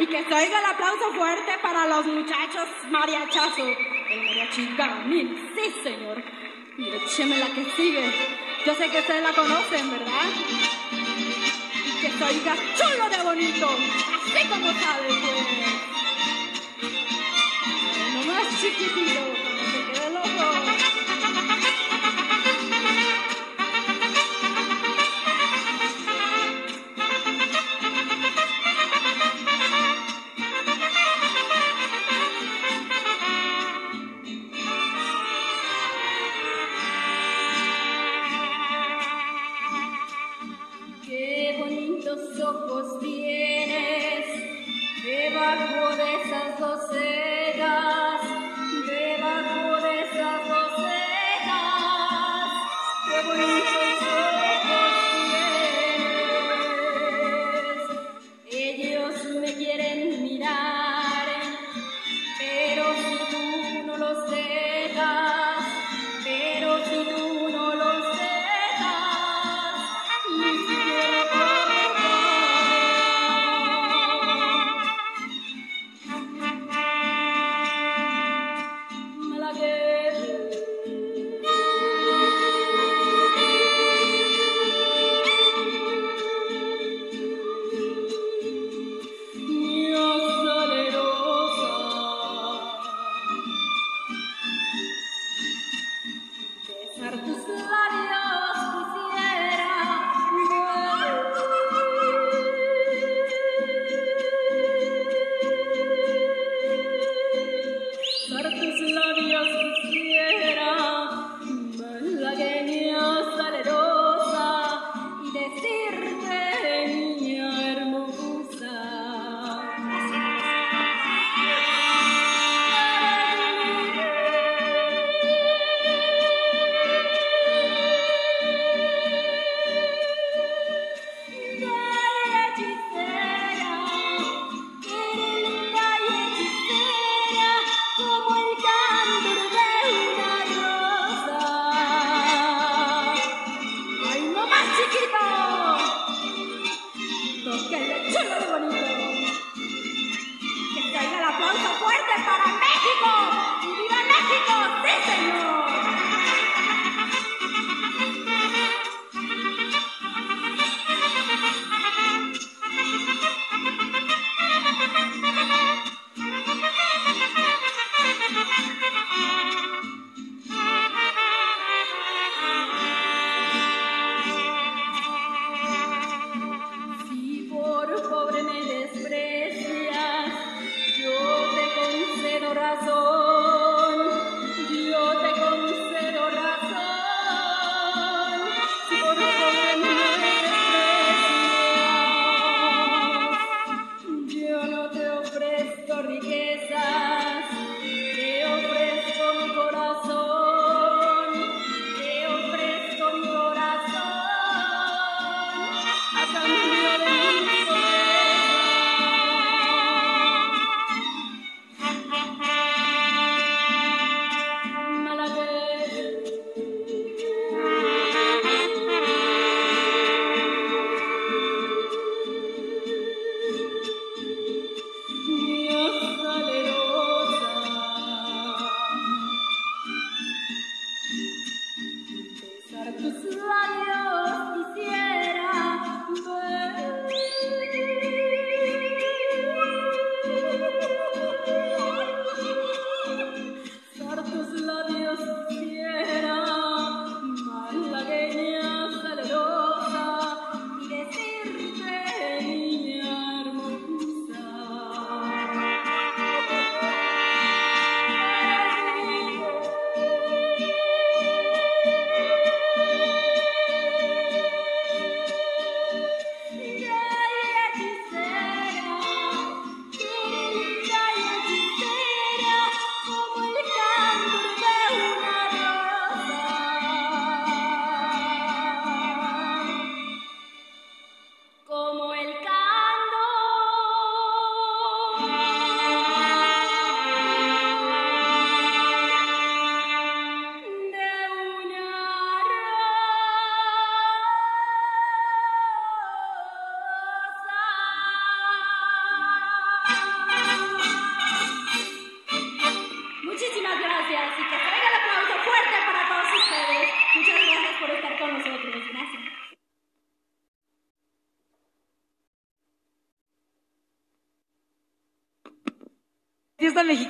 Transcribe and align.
Y 0.00 0.06
que 0.06 0.24
se 0.24 0.34
oiga 0.34 0.58
el 0.58 0.64
aplauso 0.64 1.12
fuerte 1.12 1.58
para 1.60 1.86
los 1.86 2.06
muchachos 2.06 2.66
mariachazos. 2.90 3.76
El 4.08 4.22
mariachi 4.22 4.74
Gamil, 4.74 5.52
sí 5.54 5.74
señor. 5.82 6.24
Y 6.78 6.88
écheme 6.88 7.36
la 7.36 7.48
que 7.48 7.66
sigue. 7.76 8.10
Yo 8.64 8.74
sé 8.76 8.88
que 8.88 8.98
ustedes 8.98 9.22
la 9.22 9.34
conocen, 9.34 9.90
¿verdad? 9.90 10.30
Y 11.84 12.00
que 12.00 12.10
se 12.12 12.24
oiga 12.24 12.56
chulo 12.78 13.10
de 13.10 13.22
bonito. 13.22 13.68
Así 13.68 14.48
como 14.48 14.72
sabe 14.72 15.08
que... 15.08 15.34
Nomás 18.14 18.58
chiquitito. 18.58 19.49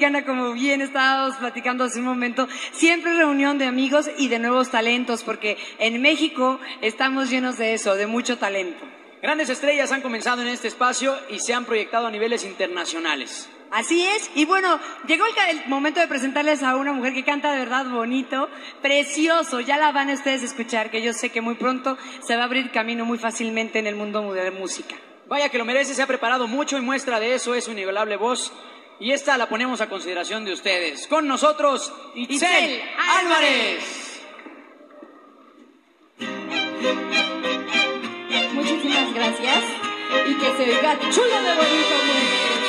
Mexicana, 0.01 0.25
como 0.25 0.55
bien 0.55 0.81
estábamos 0.81 1.37
platicando 1.37 1.85
hace 1.85 1.99
un 1.99 2.07
momento, 2.07 2.49
siempre 2.73 3.13
reunión 3.13 3.59
de 3.59 3.67
amigos 3.67 4.11
y 4.17 4.29
de 4.29 4.39
nuevos 4.39 4.71
talentos, 4.71 5.23
porque 5.23 5.59
en 5.79 6.01
México 6.01 6.59
estamos 6.81 7.29
llenos 7.29 7.59
de 7.59 7.75
eso, 7.75 7.95
de 7.97 8.07
mucho 8.07 8.39
talento. 8.39 8.83
Grandes 9.21 9.51
estrellas 9.51 9.93
han 9.93 10.01
comenzado 10.01 10.41
en 10.41 10.49
este 10.49 10.69
espacio 10.69 11.15
y 11.29 11.39
se 11.39 11.53
han 11.53 11.67
proyectado 11.67 12.07
a 12.07 12.11
niveles 12.11 12.45
internacionales. 12.45 13.51
Así 13.73 14.07
es, 14.07 14.31
y 14.35 14.47
bueno, 14.47 14.81
llegó 15.07 15.27
el, 15.27 15.59
el 15.59 15.69
momento 15.69 16.01
de 16.01 16.09
presentarles 16.09 16.63
a 16.63 16.77
una 16.77 16.95
mujer 16.95 17.13
que 17.13 17.23
canta 17.23 17.53
de 17.53 17.59
verdad 17.59 17.85
bonito, 17.85 18.49
precioso, 18.81 19.61
ya 19.61 19.77
la 19.77 19.93
van 19.93 20.09
a 20.09 20.15
ustedes 20.15 20.41
a 20.41 20.47
escuchar, 20.47 20.91
que 20.91 21.03
yo 21.03 21.13
sé 21.13 21.29
que 21.29 21.43
muy 21.43 21.57
pronto 21.57 21.99
se 22.27 22.37
va 22.37 22.43
a 22.43 22.47
abrir 22.47 22.71
camino 22.71 23.05
muy 23.05 23.19
fácilmente 23.19 23.79
en 23.79 23.87
el 23.87 23.97
mundo 23.97 24.33
de 24.33 24.45
la 24.45 24.51
música. 24.51 24.95
Vaya 25.29 25.51
que 25.51 25.59
lo 25.59 25.67
merece, 25.67 25.95
se 25.95 26.01
ha 26.01 26.07
preparado 26.07 26.49
mucho 26.49 26.79
y 26.79 26.81
muestra 26.81 27.21
de 27.21 27.35
eso 27.35 27.55
es 27.55 27.65
su 27.65 27.73
inigualable 27.73 28.17
voz. 28.17 28.51
Y 29.01 29.13
esta 29.13 29.39
la 29.39 29.49
ponemos 29.49 29.81
a 29.81 29.89
consideración 29.89 30.45
de 30.45 30.53
ustedes. 30.53 31.07
Con 31.09 31.27
nosotros, 31.27 31.91
Itzel, 32.15 32.83
Álvarez. 33.19 34.21
Muchísimas 38.53 39.15
gracias. 39.15 39.65
Y 40.29 40.35
que 40.35 40.57
se 40.57 40.71
oiga 40.71 40.99
chulo 41.11 41.43
de 41.43 41.55
bonito, 41.57 42.60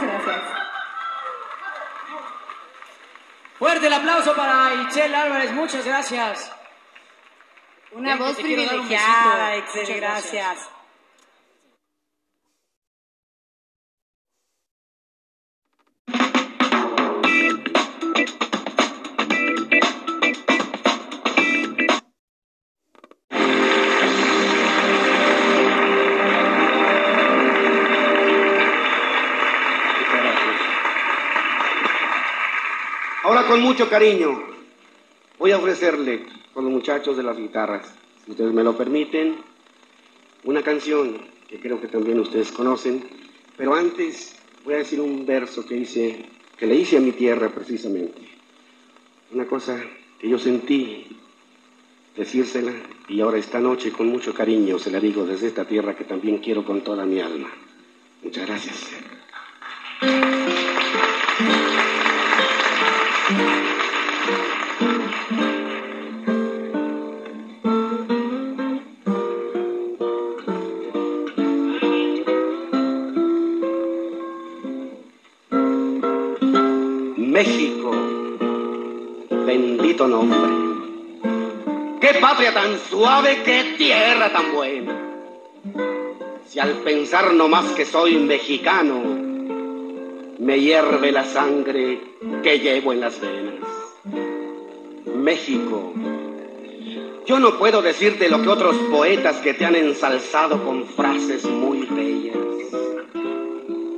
Muchas 0.00 0.24
gracias. 0.24 0.42
Fuerte 3.58 3.86
el 3.86 3.92
aplauso 3.92 4.34
para 4.34 4.74
Itzel 4.74 5.14
Álvarez, 5.14 5.52
muchas 5.52 5.84
gracias. 5.84 6.52
Una 7.92 8.16
que 8.16 8.22
voz 8.22 8.36
un 8.38 8.42
privilegiada, 8.42 9.56
Muchas 9.56 9.74
gracias. 9.74 10.00
gracias. 10.00 10.70
Mucho 33.62 33.88
cariño 33.88 34.42
voy 35.38 35.52
a 35.52 35.58
ofrecerle 35.58 36.26
con 36.52 36.64
los 36.64 36.72
muchachos 36.72 37.16
de 37.16 37.22
las 37.22 37.36
guitarras, 37.36 37.94
si 38.24 38.32
ustedes 38.32 38.52
me 38.52 38.64
lo 38.64 38.76
permiten, 38.76 39.36
una 40.44 40.62
canción 40.62 41.18
que 41.48 41.60
creo 41.60 41.80
que 41.80 41.86
también 41.86 42.18
ustedes 42.18 42.50
conocen, 42.50 43.04
pero 43.56 43.74
antes 43.74 44.36
voy 44.64 44.74
a 44.74 44.78
decir 44.78 45.00
un 45.00 45.24
verso 45.24 45.64
que 45.64 45.76
hice, 45.76 46.26
que 46.56 46.66
le 46.66 46.74
hice 46.74 46.96
a 46.96 47.00
mi 47.00 47.12
tierra 47.12 47.50
precisamente. 47.50 48.20
Una 49.32 49.46
cosa 49.46 49.80
que 50.18 50.28
yo 50.28 50.38
sentí 50.38 51.06
decírsela 52.16 52.72
y 53.08 53.20
ahora 53.20 53.38
esta 53.38 53.60
noche 53.60 53.92
con 53.92 54.08
mucho 54.08 54.34
cariño 54.34 54.78
se 54.78 54.90
la 54.90 54.98
digo 54.98 55.24
desde 55.24 55.46
esta 55.46 55.64
tierra 55.64 55.96
que 55.96 56.04
también 56.04 56.38
quiero 56.38 56.64
con 56.64 56.82
toda 56.82 57.06
mi 57.06 57.20
alma. 57.20 57.50
Muchas 58.22 58.46
gracias. 58.46 58.88
México, 77.16 77.90
bendito 79.46 80.06
nombre. 80.06 80.38
Qué 82.00 82.14
patria 82.20 82.52
tan 82.52 82.78
suave, 82.78 83.42
qué 83.44 83.74
tierra 83.78 84.30
tan 84.32 84.52
buena. 84.52 84.94
Si 86.46 86.60
al 86.60 86.74
pensar 86.84 87.32
nomás 87.32 87.72
que 87.72 87.84
soy 87.84 88.16
mexicano, 88.16 89.11
me 90.42 90.58
hierve 90.58 91.12
la 91.12 91.24
sangre 91.24 92.00
que 92.42 92.58
llevo 92.58 92.92
en 92.92 93.00
las 93.00 93.20
venas. 93.20 93.68
México, 95.14 95.92
yo 97.26 97.38
no 97.38 97.58
puedo 97.60 97.80
decirte 97.80 98.28
lo 98.28 98.42
que 98.42 98.48
otros 98.48 98.76
poetas 98.90 99.36
que 99.36 99.54
te 99.54 99.64
han 99.64 99.76
ensalzado 99.76 100.64
con 100.64 100.84
frases 100.88 101.44
muy 101.44 101.86
bellas. 101.86 102.36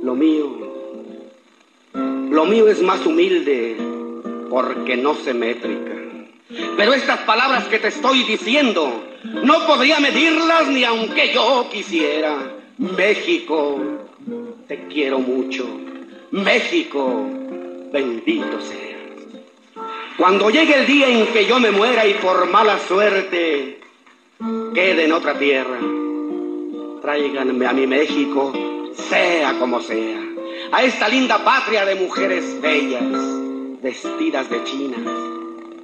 Lo 0.03 0.13
mío, 0.13 0.51
lo 1.93 2.45
mío 2.45 2.67
es 2.67 2.79
más 2.79 3.03
humilde 3.07 3.75
porque 4.47 4.97
no 4.97 5.15
sé 5.15 5.33
métrica. 5.33 5.93
Pero 6.77 6.93
estas 6.93 7.21
palabras 7.21 7.65
que 7.65 7.79
te 7.79 7.87
estoy 7.87 8.21
diciendo, 8.21 9.03
no 9.23 9.65
podría 9.65 9.99
medirlas 9.99 10.67
ni 10.67 10.83
aunque 10.83 11.33
yo 11.33 11.67
quisiera. 11.71 12.37
México, 12.77 13.81
te 14.67 14.85
quiero 14.87 15.17
mucho. 15.17 15.94
México, 16.31 17.27
bendito 17.91 18.59
seas. 18.61 18.95
Cuando 20.17 20.49
llegue 20.49 20.79
el 20.79 20.87
día 20.87 21.07
en 21.07 21.27
que 21.27 21.45
yo 21.45 21.59
me 21.59 21.71
muera 21.71 22.05
y 22.07 22.15
por 22.15 22.49
mala 22.49 22.79
suerte 22.79 23.79
quede 24.73 25.05
en 25.05 25.11
otra 25.11 25.37
tierra, 25.37 25.77
tráiganme 27.01 27.65
a 27.65 27.73
mi 27.73 27.85
México, 27.85 28.53
sea 28.93 29.59
como 29.59 29.81
sea, 29.81 30.21
a 30.71 30.83
esta 30.83 31.07
linda 31.07 31.43
patria 31.43 31.85
de 31.85 31.95
mujeres 31.95 32.59
bellas, 32.61 33.03
vestidas 33.81 34.49
de 34.49 34.63
chinas, 34.63 35.01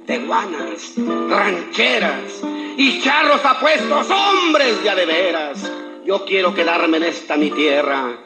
teguanas, 0.06 0.94
rancheras 1.28 2.42
y 2.76 3.00
charros 3.00 3.44
apuestos, 3.44 4.08
hombres 4.10 4.82
de 4.82 4.94
de 4.94 5.06
veras. 5.06 5.72
Yo 6.04 6.24
quiero 6.24 6.52
quedarme 6.52 6.96
en 6.96 7.04
esta 7.04 7.36
mi 7.36 7.50
tierra 7.50 8.18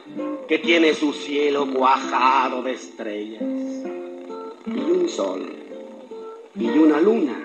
que 0.49 0.59
tiene 0.59 0.95
su 0.95 1.13
cielo 1.13 1.67
cuajado 1.73 2.63
de 2.63 2.73
estrellas 2.73 3.43
y 3.43 4.91
un 4.91 5.09
sol 5.09 5.53
y 6.59 6.69
una 6.69 7.01
luna 7.01 7.37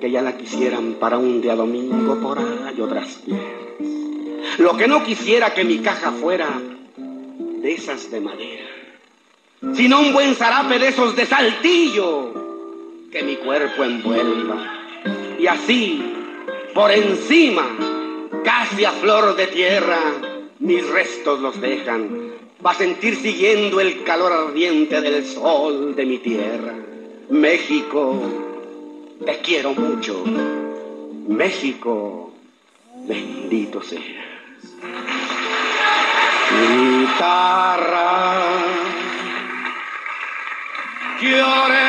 que 0.00 0.10
ya 0.10 0.20
la 0.20 0.36
quisieran 0.36 0.94
para 0.94 1.16
un 1.16 1.40
día 1.40 1.54
domingo 1.54 2.16
por 2.20 2.38
ahí 2.38 2.80
otras 2.80 3.22
tierras. 3.24 3.44
Lo 4.58 4.76
que 4.76 4.86
no 4.86 5.04
quisiera 5.04 5.54
que 5.54 5.64
mi 5.64 5.78
caja 5.78 6.12
fuera 6.12 6.48
de 6.96 7.72
esas 7.72 8.10
de 8.10 8.20
madera, 8.20 8.66
sino 9.74 10.00
un 10.00 10.12
buen 10.12 10.34
zarape 10.34 10.78
de 10.78 10.88
esos 10.88 11.16
de 11.16 11.24
saltillo 11.24 12.34
que 13.10 13.22
mi 13.22 13.36
cuerpo 13.36 13.84
envuelva. 13.84 14.80
Y 15.38 15.46
así, 15.46 16.02
por 16.74 16.90
encima, 16.90 17.76
casi 18.44 18.84
a 18.84 18.92
flor 18.92 19.36
de 19.36 19.46
tierra, 19.46 20.33
mis 20.64 20.88
restos 20.88 21.40
los 21.40 21.60
dejan, 21.60 22.32
va 22.64 22.70
a 22.70 22.74
sentir 22.74 23.16
siguiendo 23.16 23.80
el 23.80 24.02
calor 24.02 24.32
ardiente 24.32 25.00
del 25.02 25.26
sol 25.26 25.94
de 25.94 26.06
mi 26.06 26.18
tierra. 26.18 26.74
México, 27.28 28.18
te 29.24 29.38
quiero 29.40 29.74
mucho. 29.74 30.24
México, 31.28 32.32
bendito 33.06 33.82
seas. 33.82 34.24
Guitarra, 36.50 38.14
lloré 41.20 41.83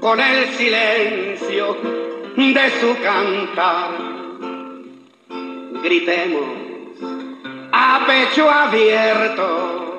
con 0.00 0.20
el 0.20 0.48
silencio 0.50 1.76
de 2.36 2.70
su 2.80 2.96
cantar. 3.02 3.90
Gritemos 5.82 6.44
a 7.72 8.04
pecho 8.06 8.48
abierto 8.48 9.98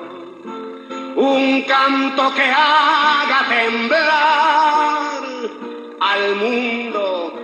un 1.16 1.62
canto 1.62 2.34
que 2.34 2.42
haga 2.42 3.46
temblar 3.50 5.22
al 6.00 6.36
mundo, 6.36 7.38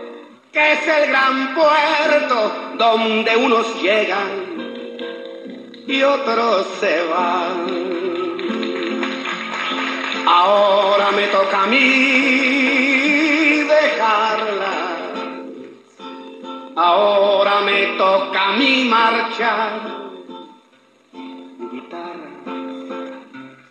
que 0.50 0.73
es 0.73 0.89
el 0.89 1.09
gran 1.11 1.55
puerto 1.55 2.53
donde 2.79 3.37
unos 3.37 3.83
llegan 3.83 4.50
y 5.87 6.03
otros 6.03 6.67
se 6.81 7.03
van. 7.09 7.80
Ahora 10.33 11.11
me 11.11 11.27
toca 11.27 11.65
a 11.65 11.67
mí 11.67 11.81
dejarla. 13.75 14.75
Ahora 16.77 17.61
me 17.63 17.87
toca 17.99 18.41
a 18.41 18.53
mí 18.53 18.85
marchar. 18.85 19.81
Guitarra, 21.73 22.31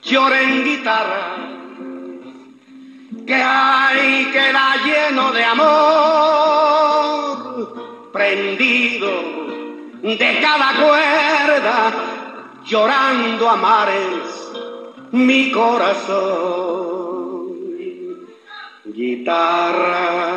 llora 0.03 0.41
en 0.41 0.65
guitarra, 0.65 1.37
que 3.25 3.35
hay 3.35 4.25
que 4.25 4.51
da 4.51 4.75
lleno 4.83 5.31
de 5.31 5.43
amor, 5.45 5.69
prendido 8.11 9.11
de 10.03 10.39
cada 10.41 10.73
cuerda, 10.75 11.77
llorando 12.65 13.49
a 13.49 13.55
mares 13.55 14.39
mi 15.11 15.51
corazón. 15.51 16.99
Guitarras, 18.85 20.29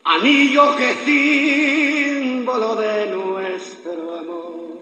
Anillo 0.04 0.76
que 0.76 0.94
símbolo 1.04 2.76
de 2.76 3.06
nuestro 3.06 4.18
amor, 4.18 4.80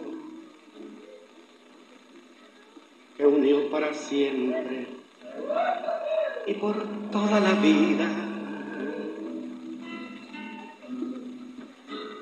que 3.17 3.27
unió 3.27 3.71
para 3.71 3.93
siempre 3.95 4.87
y 6.47 6.55
por 6.55 6.77
toda 7.11 7.41
la 7.41 7.53
vida 7.55 8.09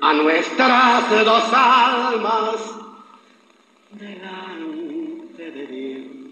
a 0.01 0.13
nuestras 0.13 1.25
dos 1.25 1.43
almas 1.53 2.75
delante 3.91 5.51
de 5.51 5.67
Dios. 5.67 6.22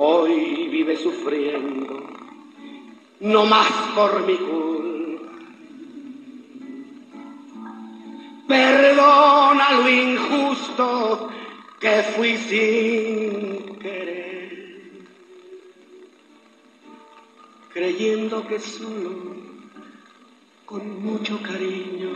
Hoy 0.00 0.68
vive 0.68 0.96
sufriendo, 0.96 2.06
no 3.18 3.44
más 3.46 3.72
por 3.96 4.24
mi 4.24 4.36
culpa. 4.36 5.32
Perdona 8.46 9.72
lo 9.72 9.88
injusto 9.90 11.30
que 11.80 12.02
fui 12.14 12.36
sin 12.36 13.76
querer, 13.80 15.08
creyendo 17.72 18.46
que 18.46 18.60
solo 18.60 19.34
con 20.64 21.02
mucho 21.02 21.42
cariño 21.42 22.10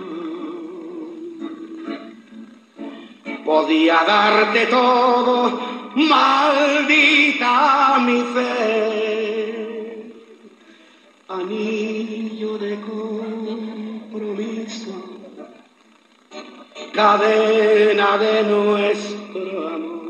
podía 3.45 4.05
darte 4.05 4.67
todo, 4.67 5.72
maldita 5.95 7.99
mi 8.01 8.23
fe, 8.35 10.13
anillo 11.29 12.59
de 12.59 12.81
compromiso. 12.81 15.11
Cadena 16.93 18.19
de 18.19 18.43
nuestro 18.43 19.69
amor, 19.69 20.03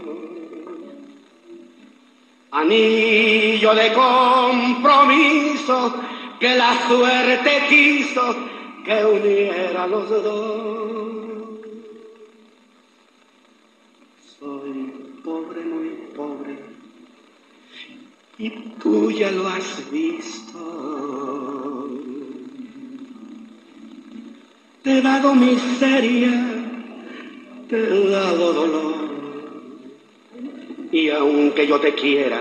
anillo 2.50 3.74
de 3.74 3.92
compromiso 3.92 5.94
que 6.40 6.56
la 6.56 6.88
suerte 6.88 7.66
quiso 7.68 8.34
que 8.84 9.04
uniera 9.04 9.86
los 9.86 10.08
dos. 10.08 11.22
Soy 14.40 15.11
pobre, 15.24 15.60
muy 15.62 15.88
pobre, 16.14 16.58
y 18.38 18.50
tú 18.80 19.10
ya 19.10 19.30
lo 19.30 19.46
has 19.48 19.90
visto. 19.90 20.58
Te 24.82 24.98
he 24.98 25.02
dado 25.02 25.34
miseria, 25.34 26.32
te 27.68 27.76
he 27.76 28.10
dado 28.10 28.52
dolor. 28.52 29.02
Y 30.90 31.08
aunque 31.10 31.66
yo 31.66 31.80
te 31.80 31.94
quiera, 31.94 32.40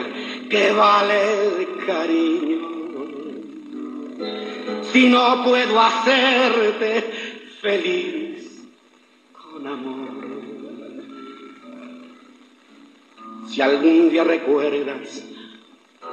que 0.49 0.71
vale 0.71 1.61
el 1.61 1.85
cariño 1.85 2.71
si 4.91 5.07
no 5.07 5.43
puedo 5.43 5.79
hacerte 5.79 7.01
feliz 7.61 8.67
con 9.31 9.65
amor. 9.65 10.20
Si 13.51 13.61
algún 13.61 14.09
día 14.09 14.23
recuerdas 14.23 15.25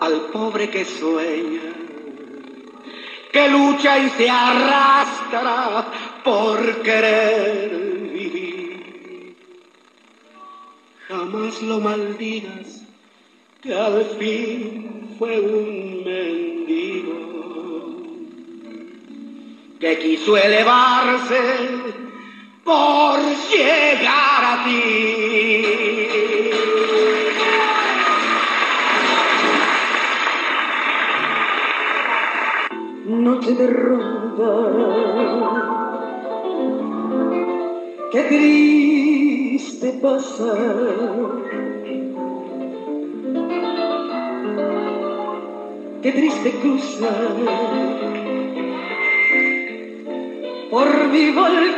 al 0.00 0.22
pobre 0.32 0.68
que 0.70 0.84
sueña, 0.84 1.72
que 3.30 3.48
lucha 3.48 3.96
y 3.96 4.10
se 4.10 4.28
arrastra 4.28 5.86
por 6.24 6.82
querer 6.82 7.70
vivir, 8.12 9.36
jamás 11.06 11.62
lo 11.62 11.78
maldigas, 11.78 12.82
que 13.62 13.72
al 13.72 14.04
fin 14.18 15.14
fue 15.16 15.38
un 15.38 16.02
mendigo 16.04 17.18
que 19.78 19.96
quiso 20.00 20.36
elevarse 20.36 21.40
por 22.64 23.20
llegar 23.20 24.44
a 24.44 24.64
ti. 24.64 26.37
Noche 33.38 33.54
de 33.54 33.68
ronda, 33.68 34.52
qué 38.10 38.22
triste 38.24 39.92
pasar. 40.02 41.28
Qué 46.02 46.10
triste 46.10 46.50
cruzar 46.60 47.36
por 50.72 50.88
mi 51.12 51.30
balcón. 51.30 51.68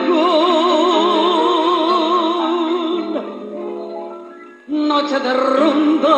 Noche 4.67 5.21
de 5.21 5.35
ronda, 5.35 6.17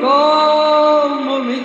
como 0.00 1.38
me 1.40 1.58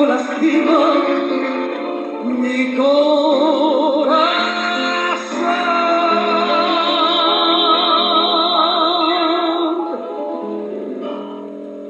como 0.00 0.06
lastima 0.06 0.94
mi 2.24 2.74
corazón. 2.74 4.30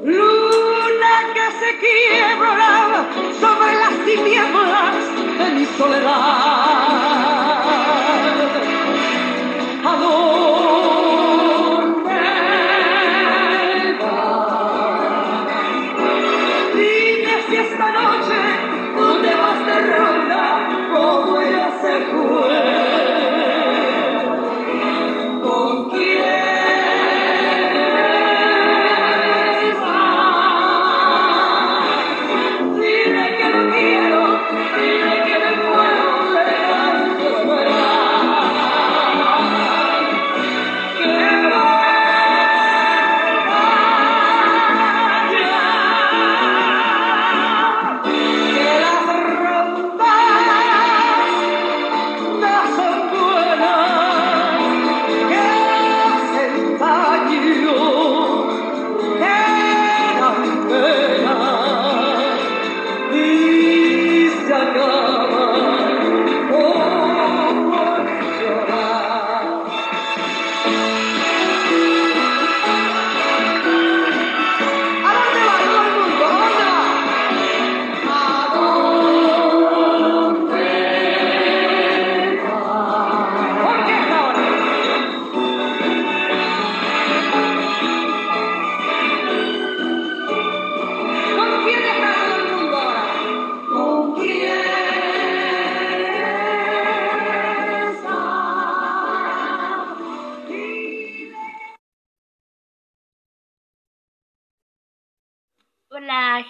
Luna 0.03 1.15
que 1.33 1.45
se 1.59 1.69
quiebra 1.79 2.73
sobre 3.39 3.71
las 3.79 3.95
tinieblas 4.05 4.95
de 5.39 5.45
mi 5.55 5.65
soledad. 5.77 6.50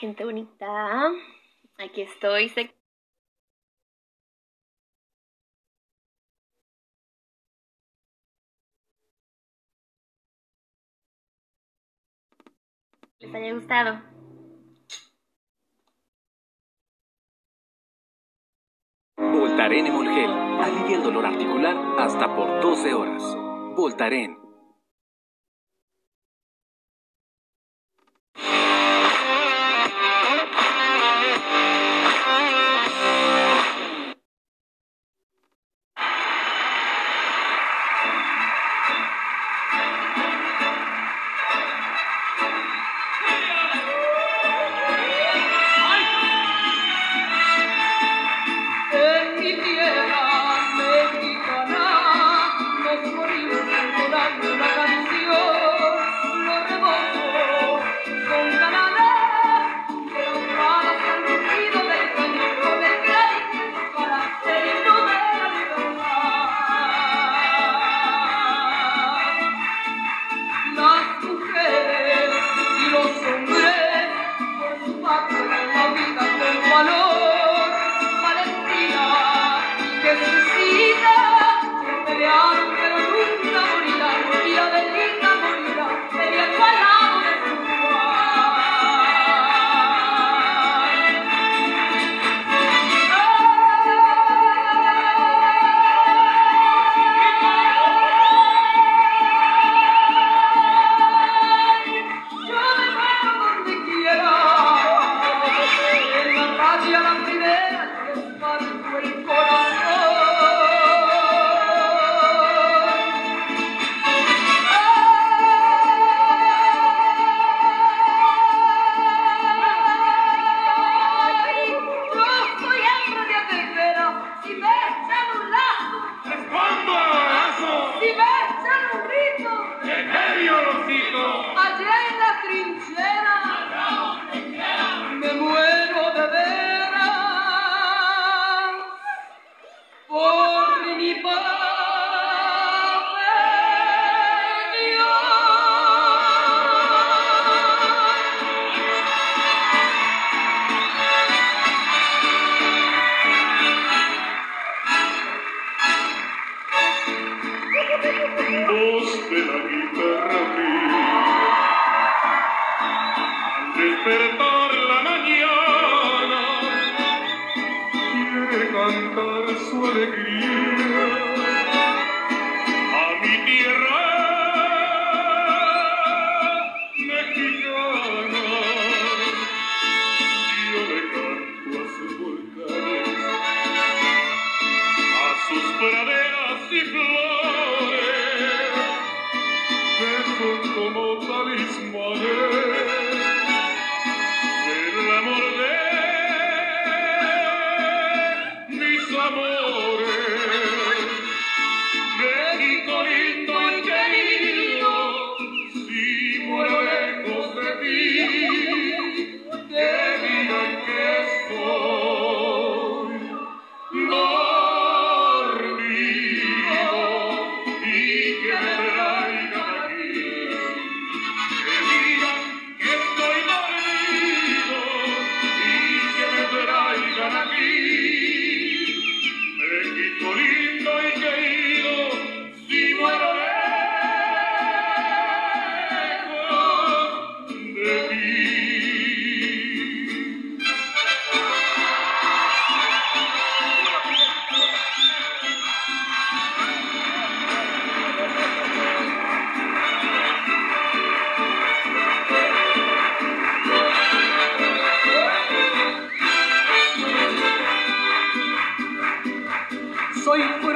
Gente 0.02 0.26
bonita. 0.26 1.12
Aquí 1.78 2.02
estoy. 2.02 2.50
Sé- 2.50 2.76
Les 13.20 13.34
haya 13.34 13.54
gustado. 13.54 14.02
Voltaren 19.18 19.88
Emolgel 19.88 20.30
alivia 20.32 20.98
el 20.98 21.04
dolor 21.04 21.26
articular 21.26 21.76
hasta 22.00 22.36
por 22.36 22.62
12 22.62 22.94
horas. 22.94 23.24
Voltaren. 23.76 24.41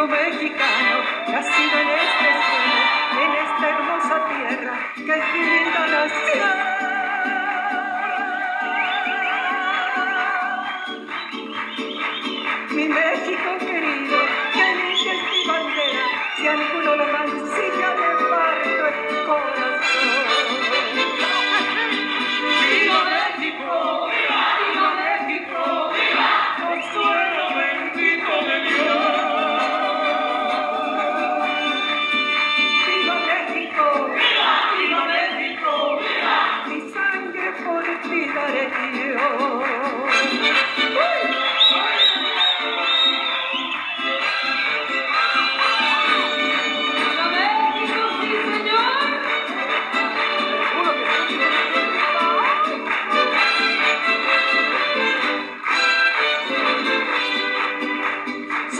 mexicano, 0.07 1.03
nacido 1.31 1.79
en 1.79 1.94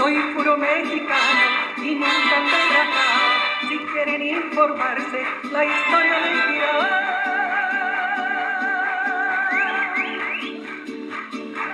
Soy 0.05 0.21
puro 0.35 0.55
mexicano 0.55 1.41
y 1.77 1.95
nunca 1.95 2.37
te 2.51 3.67
Si 3.67 3.75
quieren 3.91 4.21
informarse, 4.21 5.25
la 5.51 5.65
historia 5.65 6.19
les 6.19 6.47
dirá. 6.47 6.73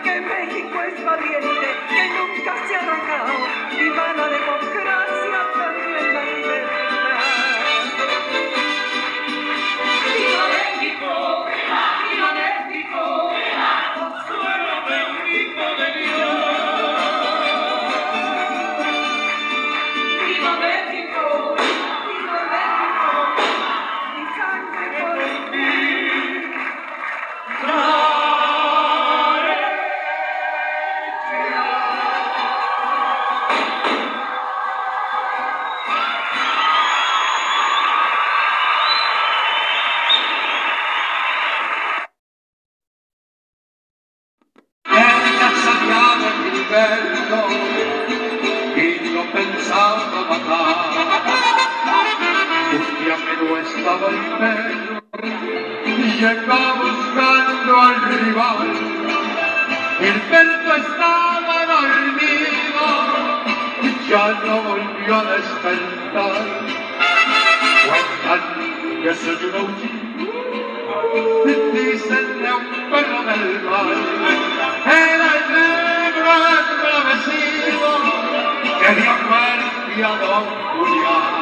Que 0.02 0.22
México 0.22 0.82
es 0.82 1.04
valiente, 1.04 1.68
que 1.90 2.04
nunca 2.16 2.68
se 2.70 2.76
ha 2.76 2.80
arrojado 2.80 3.34
y 3.78 3.90
van 3.90 4.20
a 4.22 4.28
democracia. 4.30 4.81
estaba 53.58 54.08
el 54.10 54.20
perro, 54.40 55.02
llegaba 56.20 56.74
buscando 56.74 57.72
al 57.82 57.96
rival. 58.10 58.70
El 60.00 60.18
perro 60.22 60.76
estaba 60.76 61.58
dormido, 61.66 62.86
ya 64.10 64.26
no 64.46 64.56
volvió 64.62 65.16
a 65.16 65.24
despertar. 65.24 66.44
Cuentan 67.88 68.44
que 69.04 69.12
soy 69.16 69.42
un 69.46 69.56
aullido, 69.62 70.32
dicen 71.74 72.28
de 72.42 72.50
un 72.54 72.66
perro 72.92 73.20
del 73.24 73.46
mal. 73.70 74.00
Era 74.86 75.30
el 75.38 75.44
negro 75.54 76.30
agradecido 76.58 77.90
que 78.80 78.90
dio 79.02 79.14
muerte 79.30 80.00
a 80.04 80.08
don 80.18 80.46
Julián. 80.78 81.41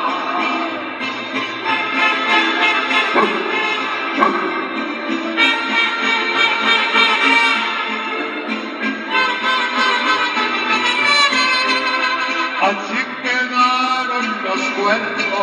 cuerpo, 14.83 15.39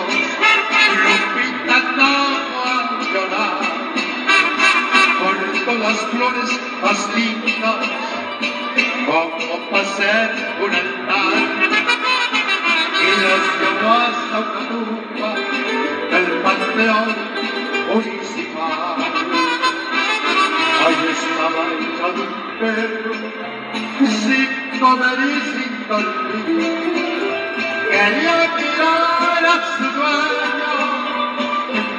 Lupita 1.03 1.79
no 1.97 2.13
a 2.65 2.77
llorar, 3.13 3.61
corto 5.19 5.73
las 5.79 5.99
flores 6.11 6.51
más 6.83 7.01
lindas, 7.15 7.87
como 9.07 9.57
para 9.71 9.83
hacer 9.83 10.27
un 10.63 10.73
altar, 10.75 11.35
y 13.03 13.11
las 13.23 13.45
llevó 13.59 13.93
hasta 14.07 14.37
una 14.39 14.63
tumba 14.69 15.31
del 16.11 16.29
panteón 16.43 17.11
municipal. 17.93 18.99
Ahí 20.87 21.03
estaba 21.19 21.63
echado 21.81 22.21
un 22.23 22.33
perro, 22.61 23.15
sin 24.09 24.51
comer 24.79 25.19
y 25.21 25.41
sin 25.51 25.73
dormir, 25.89 27.06
Quería 27.97 28.39
mirar 28.57 29.43
a 29.43 29.57
su 29.75 29.87
dueño, 29.97 30.75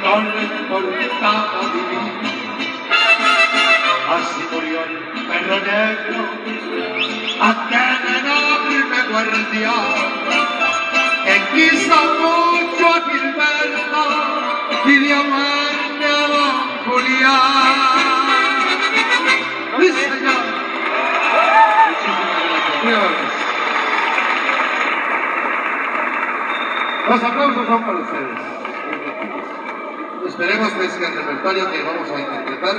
no 0.04 0.14
le 0.30 0.42
importaba 0.44 1.60
vivir. 1.74 2.14
Así 4.14 4.42
murió 4.52 4.78
el 4.84 4.94
perro 5.26 5.58
negro, 5.58 6.20
aquel 7.50 8.02
enorme 8.20 8.98
guardián, 9.10 9.98
que 11.24 11.36
quiso 11.52 11.98
mucho 12.22 12.84
a 12.94 12.98
Gilberto 13.10 14.04
y 14.84 14.98
dio 14.98 15.20
muerte 15.24 16.06
a 16.06 16.28
don 16.28 16.54
Julián. 16.86 17.88
Gracias. 19.78 20.38
Muy 22.84 22.94
amables. 22.94 23.38
Los 27.08 27.24
aplausos 27.24 27.66
son 27.66 27.82
para 27.84 27.98
ustedes. 28.00 28.38
Esperemos 30.26 30.70
pues 30.72 30.92
que 30.92 31.06
el 31.06 31.14
repertorio 31.14 31.70
que 31.72 31.82
vamos 31.82 32.10
a 32.10 32.20
interpretar 32.20 32.76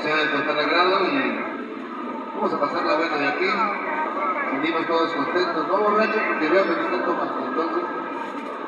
sea 0.00 0.16
de 0.16 0.26
total 0.28 0.58
agrado 0.58 1.04
y 1.04 1.40
vamos 2.34 2.54
a 2.54 2.60
pasar 2.60 2.86
la 2.86 2.96
buena 2.96 3.16
de 3.18 3.28
aquí. 3.28 3.44
Sentimos 4.50 4.86
todos 4.86 5.12
contentos, 5.12 5.68
no 5.68 5.76
borrachos 5.76 6.22
porque 6.26 6.48
veo 6.48 6.64
que 6.64 6.72
están 6.72 7.04
tomando. 7.04 7.44
Entonces, 7.48 7.84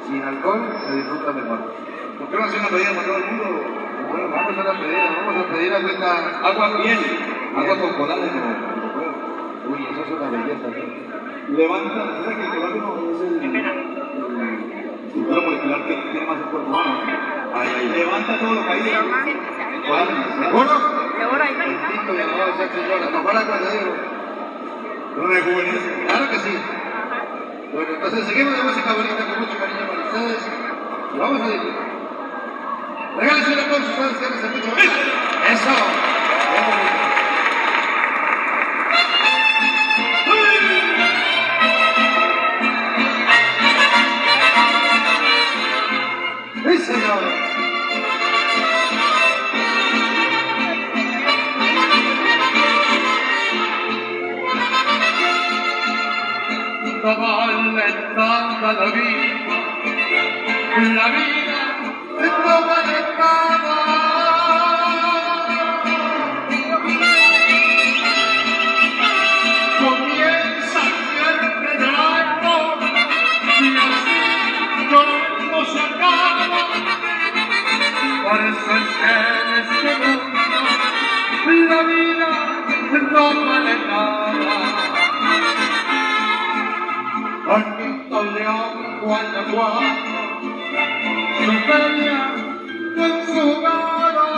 sin 0.07 0.23
alcohol 0.23 0.61
se 0.87 0.95
disfruta 0.95 1.33
mejor. 1.33 1.59
¿Por 2.19 2.29
qué 2.29 2.37
no 2.37 2.45
hacen 2.45 2.61
una 2.61 2.69
pedida 2.69 2.91
para 2.93 3.07
todo 3.07 3.17
el 3.17 3.25
mundo? 3.25 3.45
Bueno, 4.11 4.29
vamos 4.29 4.59
a 4.59 4.63
la 4.63 4.81
pedida, 4.81 5.25
vamos 5.25 5.37
a 5.41 5.53
pedir 5.55 5.75
agüita. 5.75 6.11
Agua 6.45 6.69
bien, 6.83 6.99
agua 7.57 7.77
con 7.81 7.93
colada 7.95 8.27
no. 8.27 9.73
Uy, 9.73 9.87
eso 9.91 10.05
es 10.05 10.11
una 10.13 10.29
belleza. 10.29 10.69
Levanta, 11.49 12.21
¿sabes 12.23 12.37
que 12.37 12.45
el 12.45 12.51
colágeno 12.51 12.95
es 13.11 13.21
el, 13.23 14.04
que 15.87 15.95
tiene 15.95 16.27
más 16.27 16.39
el 16.39 16.45
cuerpo 16.45 16.69
humano? 16.69 17.01
Levanta 17.95 18.39
todo 18.39 18.55
lo 18.55 18.67
caído. 18.67 18.87
¿Seguro? 20.41 20.71
A 20.71 21.27
te 23.45 23.79
digo. 23.79 23.93
No 25.17 25.27
rejuvenece. 25.27 26.05
Claro 26.07 26.31
que 26.31 26.39
sí. 26.39 26.59
Bueno, 27.73 27.91
entonces 27.95 28.27
seguimos 28.27 28.57
de 28.57 28.63
música 28.63 28.93
bonita 28.93 29.25
con 29.25 29.41
mucho 29.41 29.59
cariño 29.59 29.87
para 29.89 30.03
ustedes. 30.05 30.49
Y 31.15 31.19
vamos 31.19 31.41
a 31.41 31.49
disfrutar. 31.49 31.85
Regálense 33.17 33.53
un 33.53 33.61
aplauso, 33.61 33.91
ustedes 33.91 34.19
que 34.19 34.49
mucho. 34.49 34.71
Eso. 35.53 35.75
Vida 81.87 82.55
no 83.13 83.47
vale 83.47 83.75
nada. 83.87 84.75
Bonito 87.47 88.23
León, 88.35 89.01
Guanajuato, 89.03 89.85
su 91.39 91.53
feria 91.67 92.21
con 92.97 93.13
su 93.27 93.61
garo. 93.61 94.29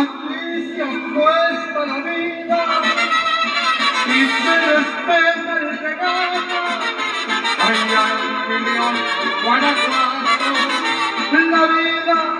Aquí 0.00 0.38
se 0.74 0.82
apuesta 0.82 1.80
la 1.86 1.98
vida 1.98 2.60
y 4.06 4.18
se 4.42 4.54
respeta 4.66 5.52
el 5.60 5.78
regalo. 5.78 6.60
Allá 7.66 8.04
en 8.48 8.64
León, 8.64 8.96
Guanajuato, 9.44 10.79
la 11.50 12.39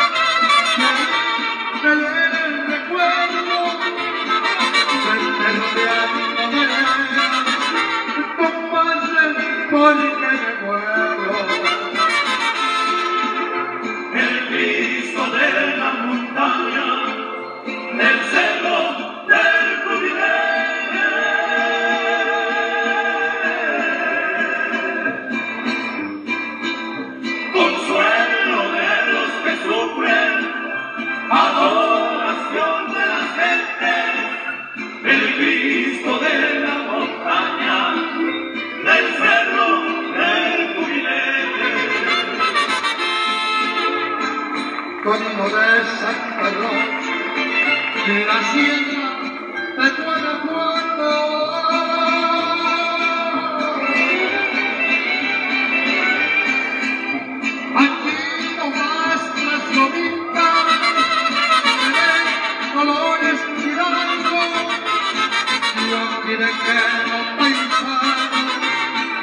Que 65.91 65.97
no 65.97 66.45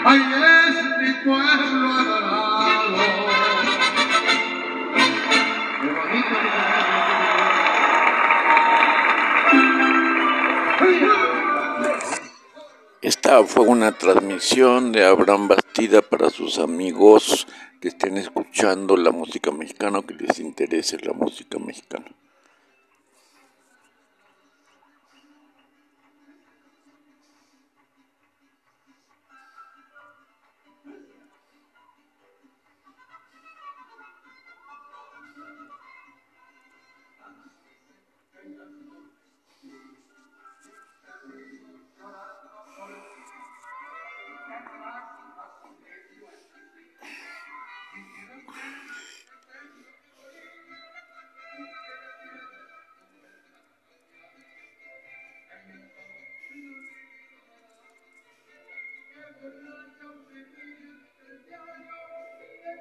ahí 0.04 0.20
es 0.20 0.76
mi 0.98 1.12
pueblo 1.24 1.92
adorado. 1.92 2.96
Esta 13.00 13.44
fue 13.44 13.64
una 13.64 13.92
transmisión 13.92 14.92
de 14.92 15.06
Abraham 15.06 15.48
Bastida 15.48 16.02
para 16.02 16.28
sus 16.28 16.58
amigos 16.58 17.46
que 17.80 17.88
estén 17.88 18.18
escuchando 18.18 18.94
la 18.98 19.10
música 19.10 19.50
mexicana 19.50 20.00
o 20.00 20.02
que 20.02 20.12
les 20.12 20.38
interese 20.38 20.98
la 20.98 21.14
música 21.14 21.58
mexicana. 21.58 22.17